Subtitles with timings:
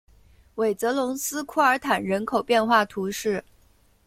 [0.55, 3.43] 韦泽龙斯屈尔坦人口变化图示